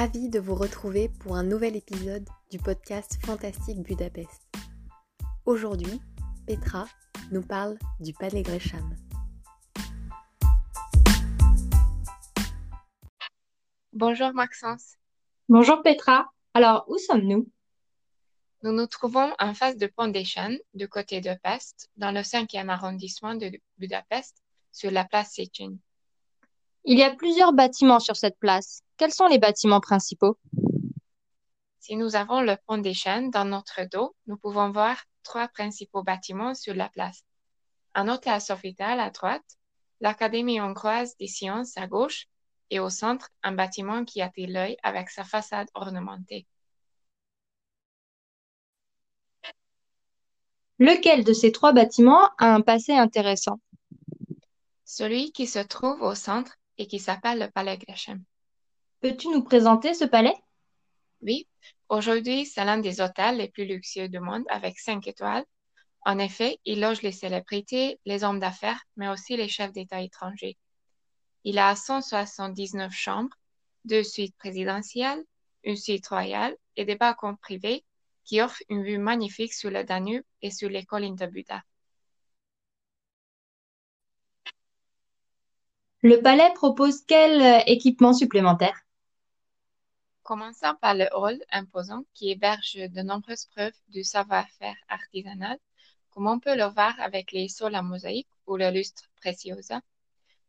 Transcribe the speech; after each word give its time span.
ravie 0.00 0.30
de 0.30 0.40
vous 0.40 0.54
retrouver 0.54 1.10
pour 1.10 1.36
un 1.36 1.42
nouvel 1.42 1.76
épisode 1.76 2.26
du 2.50 2.58
podcast 2.58 3.18
Fantastique 3.22 3.82
Budapest. 3.82 4.48
Aujourd'hui, 5.44 6.00
Petra 6.46 6.86
nous 7.30 7.42
parle 7.42 7.78
du 7.98 8.14
Palais 8.14 8.40
Gresham. 8.40 8.96
Bonjour 13.92 14.32
Maxence. 14.32 14.96
Bonjour 15.50 15.82
Petra. 15.82 16.30
Alors, 16.54 16.86
où 16.88 16.96
sommes-nous? 16.96 17.46
Nous 18.62 18.72
nous 18.72 18.86
trouvons 18.86 19.34
en 19.38 19.52
face 19.52 19.76
de 19.76 19.86
Pont 19.86 20.08
des 20.08 20.24
Chênes, 20.24 20.58
du 20.72 20.88
côté 20.88 21.20
de 21.20 21.34
Pest, 21.42 21.90
dans 21.98 22.10
le 22.10 22.20
5e 22.20 22.70
arrondissement 22.70 23.34
de 23.34 23.52
Budapest, 23.76 24.42
sur 24.72 24.90
la 24.90 25.04
place 25.04 25.34
Sechin. 25.34 25.76
Il 26.84 26.98
y 26.98 27.02
a 27.02 27.14
plusieurs 27.14 27.52
bâtiments 27.52 28.00
sur 28.00 28.16
cette 28.16 28.38
place. 28.38 28.82
Quels 28.96 29.12
sont 29.12 29.26
les 29.26 29.38
bâtiments 29.38 29.80
principaux? 29.80 30.38
Si 31.78 31.96
nous 31.96 32.16
avons 32.16 32.40
le 32.40 32.56
Pont 32.66 32.78
des 32.78 32.94
Chênes 32.94 33.30
dans 33.30 33.44
notre 33.44 33.82
dos, 33.90 34.14
nous 34.26 34.36
pouvons 34.38 34.70
voir 34.70 34.96
trois 35.22 35.48
principaux 35.48 36.02
bâtiments 36.02 36.54
sur 36.54 36.74
la 36.74 36.88
place. 36.88 37.22
Un 37.94 38.08
hôtel 38.08 38.40
Sofitel 38.40 38.98
à 38.98 39.10
droite, 39.10 39.44
l'Académie 40.00 40.60
hongroise 40.60 41.16
des 41.18 41.26
sciences 41.26 41.76
à 41.76 41.86
gauche 41.86 42.26
et 42.70 42.80
au 42.80 42.88
centre, 42.88 43.28
un 43.42 43.52
bâtiment 43.52 44.04
qui 44.04 44.22
attire 44.22 44.48
l'œil 44.48 44.76
avec 44.82 45.10
sa 45.10 45.24
façade 45.24 45.68
ornementée. 45.74 46.46
Lequel 50.78 51.24
de 51.24 51.34
ces 51.34 51.52
trois 51.52 51.72
bâtiments 51.72 52.30
a 52.38 52.54
un 52.54 52.62
passé 52.62 52.92
intéressant? 52.92 53.60
Celui 54.86 55.30
qui 55.32 55.46
se 55.46 55.58
trouve 55.58 56.00
au 56.00 56.14
centre 56.14 56.56
et 56.80 56.86
qui 56.86 56.98
s'appelle 56.98 57.38
le 57.38 57.50
Palais 57.50 57.76
Gresham. 57.76 58.24
Peux-tu 59.02 59.28
nous 59.28 59.44
présenter 59.44 59.92
ce 59.92 60.06
palais? 60.06 60.34
Oui, 61.20 61.46
aujourd'hui, 61.90 62.46
c'est 62.46 62.64
l'un 62.64 62.78
des 62.78 63.02
hôtels 63.02 63.36
les 63.36 63.50
plus 63.50 63.66
luxueux 63.66 64.08
du 64.08 64.18
monde 64.18 64.44
avec 64.48 64.78
cinq 64.78 65.06
étoiles. 65.06 65.44
En 66.06 66.18
effet, 66.18 66.58
il 66.64 66.80
loge 66.80 67.02
les 67.02 67.12
célébrités, 67.12 68.00
les 68.06 68.24
hommes 68.24 68.40
d'affaires, 68.40 68.82
mais 68.96 69.08
aussi 69.08 69.36
les 69.36 69.48
chefs 69.48 69.72
d'État 69.72 70.00
étrangers. 70.00 70.56
Il 71.44 71.58
a 71.58 71.76
179 71.76 72.90
chambres, 72.94 73.36
deux 73.84 74.02
suites 74.02 74.36
présidentielles, 74.38 75.22
une 75.64 75.76
suite 75.76 76.08
royale 76.08 76.56
et 76.76 76.86
des 76.86 76.96
balcons 76.96 77.36
privés 77.36 77.84
qui 78.24 78.40
offrent 78.40 78.62
une 78.70 78.84
vue 78.84 78.96
magnifique 78.96 79.52
sur 79.52 79.70
le 79.70 79.84
Danube 79.84 80.24
et 80.40 80.50
sur 80.50 80.70
les 80.70 80.86
collines 80.86 81.16
de 81.16 81.26
Buda. 81.26 81.62
Le 86.02 86.22
palais 86.22 86.50
propose 86.54 87.02
quel 87.06 87.42
euh, 87.42 87.60
équipement 87.66 88.14
supplémentaire? 88.14 88.86
Commençant 90.22 90.74
par 90.76 90.94
le 90.94 91.06
hall 91.12 91.38
imposant 91.52 92.04
qui 92.14 92.30
héberge 92.30 92.76
de 92.76 93.02
nombreuses 93.02 93.44
preuves 93.54 93.76
du 93.88 94.02
savoir-faire 94.02 94.76
artisanal, 94.88 95.58
comme 96.08 96.26
on 96.26 96.40
peut 96.40 96.56
le 96.56 96.64
voir 96.64 96.94
avec 97.00 97.32
les 97.32 97.48
sols 97.48 97.76
en 97.76 97.82
mosaïque 97.82 98.30
ou 98.46 98.56
le 98.56 98.70
lustre 98.70 99.10
Preciosa. 99.16 99.82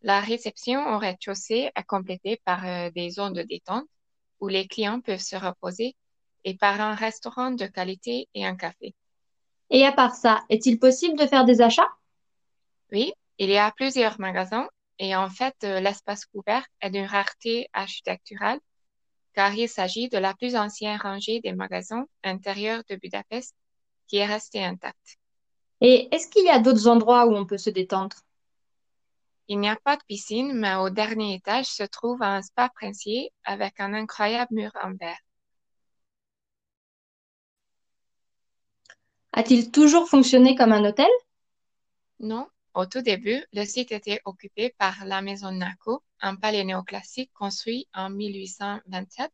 La 0.00 0.20
réception 0.20 0.80
au 0.94 0.98
rez-de-chaussée 0.98 1.70
est 1.76 1.84
complétée 1.86 2.40
par 2.46 2.64
euh, 2.64 2.90
des 2.90 3.10
zones 3.10 3.34
de 3.34 3.42
détente 3.42 3.88
où 4.40 4.48
les 4.48 4.66
clients 4.66 5.02
peuvent 5.02 5.20
se 5.20 5.36
reposer 5.36 5.94
et 6.44 6.56
par 6.56 6.80
un 6.80 6.94
restaurant 6.94 7.50
de 7.50 7.66
qualité 7.66 8.28
et 8.32 8.46
un 8.46 8.56
café. 8.56 8.94
Et 9.68 9.84
à 9.84 9.92
part 9.92 10.14
ça, 10.14 10.42
est-il 10.48 10.78
possible 10.78 11.18
de 11.18 11.26
faire 11.26 11.44
des 11.44 11.60
achats? 11.60 11.92
Oui, 12.92 13.12
il 13.36 13.50
y 13.50 13.58
a 13.58 13.70
plusieurs 13.72 14.18
magasins 14.18 14.68
et 14.98 15.16
en 15.16 15.28
fait, 15.28 15.56
euh, 15.64 15.80
l'espace 15.80 16.24
couvert 16.26 16.66
est 16.80 16.90
d'une 16.90 17.06
rareté 17.06 17.68
architecturale 17.72 18.60
car 19.34 19.52
il 19.54 19.68
s'agit 19.68 20.08
de 20.08 20.18
la 20.18 20.32
plus 20.34 20.56
ancienne 20.56 20.98
rangée 21.00 21.40
des 21.40 21.52
magasins 21.52 22.06
intérieurs 22.22 22.82
de 22.88 22.96
Budapest 22.96 23.54
qui 24.06 24.18
est 24.18 24.26
restée 24.26 24.64
intacte. 24.64 25.18
Et 25.80 26.08
est-ce 26.14 26.28
qu'il 26.28 26.44
y 26.44 26.50
a 26.50 26.60
d'autres 26.60 26.86
endroits 26.88 27.26
où 27.26 27.34
on 27.34 27.46
peut 27.46 27.58
se 27.58 27.70
détendre? 27.70 28.16
Il 29.48 29.60
n'y 29.60 29.68
a 29.68 29.76
pas 29.76 29.96
de 29.96 30.02
piscine, 30.08 30.54
mais 30.54 30.76
au 30.76 30.88
dernier 30.88 31.34
étage 31.34 31.66
se 31.66 31.82
trouve 31.82 32.22
un 32.22 32.40
spa 32.40 32.70
princier 32.70 33.30
avec 33.44 33.78
un 33.80 33.92
incroyable 33.92 34.54
mur 34.54 34.70
en 34.82 34.94
verre. 34.94 35.18
A-t-il 39.32 39.70
toujours 39.72 40.08
fonctionné 40.08 40.54
comme 40.54 40.72
un 40.72 40.84
hôtel? 40.84 41.10
Non, 42.20 42.46
au 42.74 42.86
tout 42.86 43.02
début, 43.02 43.44
le 43.52 43.64
site 43.64 43.92
était 43.92 44.20
occupé 44.24 44.74
par 44.78 45.04
la 45.04 45.22
maison 45.22 45.52
Naco, 45.52 46.02
un 46.20 46.34
palais 46.34 46.64
néoclassique 46.64 47.32
construit 47.32 47.86
en 47.94 48.10
1827 48.10 49.30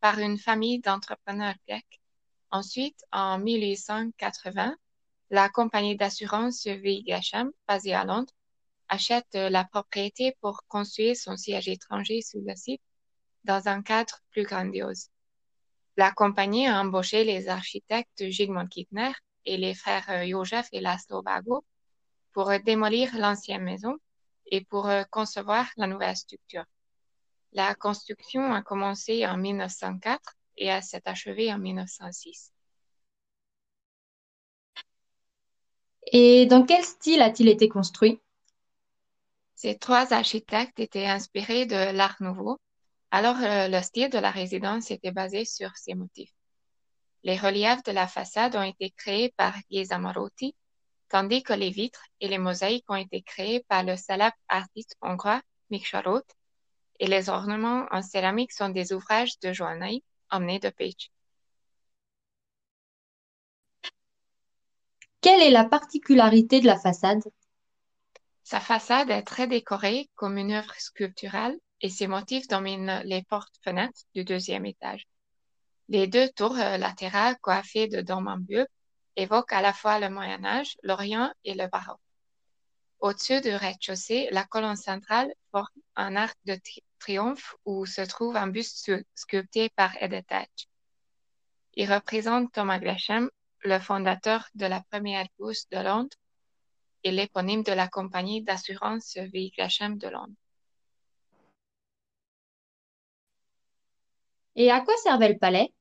par 0.00 0.18
une 0.18 0.36
famille 0.36 0.80
d'entrepreneurs 0.80 1.54
grecs. 1.66 2.00
Ensuite, 2.50 3.02
en 3.10 3.38
1880, 3.38 4.76
la 5.30 5.48
compagnie 5.48 5.96
d'assurance 5.96 6.66
V. 6.66 7.02
Gresham, 7.06 7.50
basée 7.66 7.94
à 7.94 8.04
Londres, 8.04 8.32
achète 8.88 9.32
la 9.32 9.64
propriété 9.64 10.36
pour 10.42 10.64
construire 10.68 11.16
son 11.16 11.38
siège 11.38 11.68
étranger 11.68 12.20
sur 12.20 12.40
le 12.46 12.54
site 12.54 12.82
dans 13.44 13.66
un 13.66 13.80
cadre 13.80 14.20
plus 14.30 14.42
grandiose. 14.42 15.08
La 15.96 16.12
compagnie 16.12 16.66
a 16.66 16.80
embauché 16.80 17.24
les 17.24 17.48
architectes 17.48 18.28
Zygmunt 18.28 18.68
Kittner 18.68 19.12
et 19.46 19.56
les 19.56 19.74
frères 19.74 20.26
Josef 20.26 20.68
et 20.72 20.80
Laszlo 20.80 21.22
Vago 21.22 21.64
pour 22.34 22.52
démolir 22.64 23.16
l'ancienne 23.16 23.62
maison 23.62 23.96
et 24.46 24.62
pour 24.62 24.90
concevoir 25.10 25.66
la 25.78 25.86
nouvelle 25.86 26.16
structure. 26.16 26.64
La 27.52 27.74
construction 27.74 28.52
a 28.52 28.60
commencé 28.60 29.24
en 29.26 29.38
1904 29.38 30.34
et 30.58 30.80
s'est 30.82 31.02
achevée 31.06 31.52
en 31.52 31.58
1906. 31.58 32.52
Et 36.12 36.46
dans 36.46 36.66
quel 36.66 36.84
style 36.84 37.22
a-t-il 37.22 37.48
été 37.48 37.68
construit? 37.68 38.20
Ces 39.54 39.78
trois 39.78 40.12
architectes 40.12 40.78
étaient 40.80 41.06
inspirés 41.06 41.64
de 41.64 41.92
l'Art 41.92 42.16
nouveau, 42.20 42.58
alors 43.10 43.36
le 43.40 43.80
style 43.80 44.10
de 44.10 44.18
la 44.18 44.30
résidence 44.30 44.90
était 44.90 45.12
basé 45.12 45.44
sur 45.44 45.70
ces 45.76 45.94
motifs. 45.94 46.34
Les 47.22 47.38
reliefs 47.38 47.84
de 47.84 47.92
la 47.92 48.08
façade 48.08 48.56
ont 48.56 48.62
été 48.62 48.90
créés 48.90 49.32
par 49.36 49.54
Marotti, 49.98 50.54
tandis 51.08 51.42
que 51.42 51.52
les 51.52 51.70
vitres 51.70 52.04
et 52.20 52.28
les 52.28 52.38
mosaïques 52.38 52.88
ont 52.88 52.96
été 52.96 53.22
créés 53.22 53.64
par 53.68 53.82
le 53.82 53.96
célèbre 53.96 54.36
artiste 54.48 54.96
hongrois 55.00 55.42
Miksa 55.70 56.00
Roth, 56.00 56.30
et 57.00 57.06
les 57.06 57.28
ornements 57.28 57.86
en 57.90 58.02
céramique 58.02 58.52
sont 58.52 58.68
des 58.68 58.92
ouvrages 58.92 59.38
de 59.40 59.52
Joannai 59.52 60.02
emmenés 60.30 60.60
de 60.60 60.70
Pécs. 60.70 61.10
Quelle 65.20 65.40
est 65.40 65.50
la 65.50 65.64
particularité 65.64 66.60
de 66.60 66.66
la 66.66 66.78
façade? 66.78 67.22
Sa 68.42 68.60
façade 68.60 69.10
est 69.10 69.22
très 69.22 69.46
décorée 69.46 70.10
comme 70.16 70.36
une 70.36 70.52
œuvre 70.52 70.74
sculpturale 70.76 71.56
et 71.80 71.88
ses 71.88 72.06
motifs 72.06 72.46
dominent 72.46 73.00
les 73.04 73.22
portes-fenêtres 73.22 74.02
du 74.14 74.24
deuxième 74.24 74.66
étage. 74.66 75.06
Les 75.88 76.06
deux 76.06 76.28
tours 76.28 76.56
latérales 76.56 77.38
coiffées 77.40 77.88
de 77.88 78.02
dômes 78.02 78.28
évoquent 79.16 79.52
à 79.52 79.62
la 79.62 79.72
fois 79.72 79.98
le 79.98 80.08
Moyen 80.10 80.44
Âge, 80.44 80.76
l'Orient 80.82 81.32
et 81.44 81.54
le 81.54 81.66
baroque. 81.68 82.00
Au-dessus 83.00 83.40
du 83.40 83.54
rez-de-chaussée, 83.54 84.28
la 84.30 84.44
colonne 84.44 84.76
centrale 84.76 85.32
forme 85.50 85.66
un 85.96 86.16
arc 86.16 86.36
de 86.46 86.58
triomphe 86.98 87.54
où 87.64 87.84
se 87.86 88.00
trouve 88.00 88.36
un 88.36 88.46
buste 88.46 88.90
sculpté 89.14 89.68
par 89.70 89.94
Edith 90.02 90.30
Hatch. 90.30 90.68
Il 91.74 91.92
représente 91.92 92.52
Thomas 92.52 92.78
Gresham, 92.78 93.30
le 93.62 93.78
fondateur 93.78 94.48
de 94.54 94.66
la 94.66 94.80
première 94.90 95.26
bourse 95.38 95.68
de 95.70 95.78
Londres 95.78 96.16
et 97.02 97.10
l'éponyme 97.10 97.62
de 97.62 97.72
la 97.72 97.88
compagnie 97.88 98.42
d'assurance 98.42 99.16
V. 99.16 99.52
Gresham 99.56 99.98
de 99.98 100.08
Londres. 100.08 100.34
Et 104.56 104.70
à 104.70 104.80
quoi 104.80 104.96
servait 104.96 105.28
le 105.28 105.38
palais? 105.38 105.72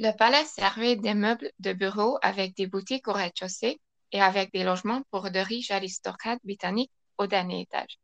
Le 0.00 0.12
palais 0.12 0.44
servait 0.44 0.94
des 0.94 1.14
meubles 1.14 1.50
de 1.58 1.72
bureau 1.72 2.18
avec 2.22 2.54
des 2.54 2.68
boutiques 2.68 3.08
au 3.08 3.12
rez-de-chaussée 3.12 3.80
et 4.12 4.22
avec 4.22 4.52
des 4.52 4.62
logements 4.62 5.02
pour 5.10 5.28
de 5.32 5.40
riches 5.40 5.72
aristocrates 5.72 6.38
britanniques 6.44 6.92
au 7.18 7.26
dernier 7.26 7.62
étage. 7.62 7.98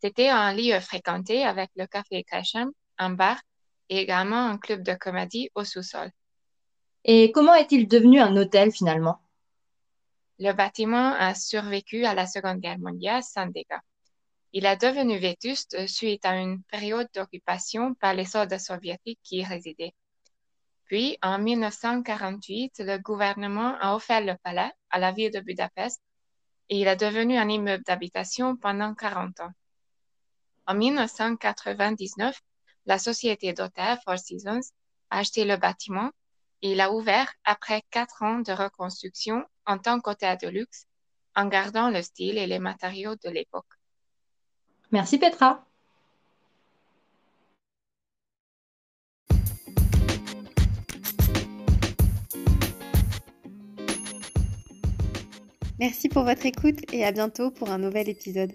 C'était 0.00 0.30
un 0.30 0.52
lieu 0.52 0.80
fréquenté 0.80 1.44
avec 1.44 1.70
le 1.76 1.86
café 1.86 2.24
Gresham, 2.28 2.72
un 2.98 3.10
bar 3.10 3.40
et 3.88 3.98
également 3.98 4.48
un 4.48 4.58
club 4.58 4.82
de 4.82 4.94
comédie 4.94 5.48
au 5.54 5.62
sous-sol. 5.62 6.10
Et 7.04 7.30
comment 7.30 7.54
est-il 7.54 7.86
devenu 7.86 8.18
un 8.18 8.36
hôtel 8.36 8.72
finalement? 8.72 9.20
Le 10.40 10.52
bâtiment 10.52 11.14
a 11.14 11.36
survécu 11.36 12.04
à 12.04 12.14
la 12.14 12.26
Seconde 12.26 12.58
Guerre 12.58 12.80
mondiale 12.80 13.22
sans 13.22 13.46
dégâts. 13.46 13.84
Il 14.52 14.66
est 14.66 14.76
devenu 14.76 15.20
vétuste 15.20 15.86
suite 15.86 16.26
à 16.26 16.34
une 16.34 16.64
période 16.64 17.08
d'occupation 17.14 17.94
par 17.94 18.12
les 18.12 18.24
soldats 18.24 18.58
soviétiques 18.58 19.20
qui 19.22 19.36
y 19.36 19.44
résidaient. 19.44 19.94
Puis, 20.92 21.16
en 21.22 21.38
1948, 21.38 22.80
le 22.80 22.98
gouvernement 22.98 23.78
a 23.80 23.94
offert 23.94 24.20
le 24.20 24.36
palais 24.44 24.70
à 24.90 24.98
la 24.98 25.10
ville 25.10 25.30
de 25.30 25.40
Budapest 25.40 26.02
et 26.68 26.80
il 26.80 26.86
est 26.86 26.96
devenu 26.96 27.38
un 27.38 27.48
immeuble 27.48 27.82
d'habitation 27.84 28.56
pendant 28.56 28.94
40 28.94 29.40
ans. 29.40 29.52
En 30.66 30.74
1999, 30.74 32.38
la 32.84 32.98
société 32.98 33.54
d'hôtels 33.54 34.00
Four 34.04 34.18
Seasons 34.18 34.60
a 35.08 35.20
acheté 35.20 35.46
le 35.46 35.56
bâtiment 35.56 36.10
et 36.60 36.74
l'a 36.74 36.92
ouvert 36.92 37.32
après 37.44 37.82
quatre 37.88 38.22
ans 38.22 38.40
de 38.40 38.52
reconstruction 38.52 39.46
en 39.64 39.78
tant 39.78 39.98
qu'hôtel 39.98 40.36
de 40.42 40.48
luxe, 40.48 40.88
en 41.34 41.46
gardant 41.46 41.88
le 41.88 42.02
style 42.02 42.36
et 42.36 42.46
les 42.46 42.58
matériaux 42.58 43.16
de 43.16 43.30
l'époque. 43.30 43.78
Merci 44.90 45.18
Petra. 45.18 45.66
Merci 55.82 56.08
pour 56.08 56.22
votre 56.22 56.46
écoute 56.46 56.78
et 56.92 57.04
à 57.04 57.10
bientôt 57.10 57.50
pour 57.50 57.70
un 57.70 57.78
nouvel 57.78 58.08
épisode. 58.08 58.52